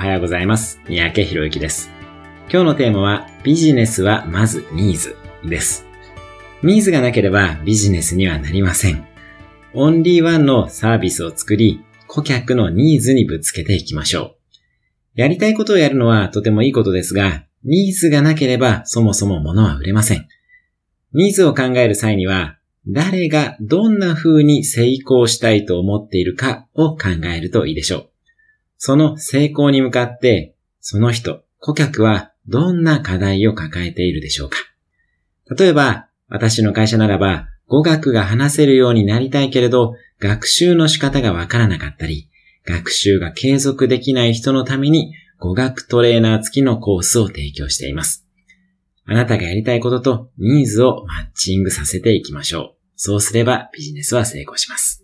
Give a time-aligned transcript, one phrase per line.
[0.00, 0.80] はようございます。
[0.88, 1.90] 三宅博之です。
[2.50, 5.84] 今日のテーマは、ビジネスはまずニーズです。
[6.62, 9.06] ニーズがなければビジネスにはなりません。
[9.74, 14.36] オンリーワンのサービスを作り、顧客のニーズにぶつけていきましょう。
[15.16, 20.26] やりたいことをやるのはとてもいいことですが、ニーズがなければそもそも物は売れません。
[21.12, 22.56] ニーズを考える際には、
[22.88, 28.09] 誰がどんな風に成功したいと思っているかを考えるといいでしょう。
[28.82, 34.56] その成功に向かって、その人、顧客はどんな課題を抱えているでしょうか？
[35.54, 42.30] 例えば、私の会社ならば、語学が話せるようになりたいけれど、学習の仕方がわからなかったり、
[42.64, 48.26] 学習が継続できない人のために語学トレーナー付きのコースを提供しています。
[49.04, 52.74] あなたがやりたいこととニーズをマッチングさせていきましょう。
[52.96, 54.99] そうすればビジネスは成功します。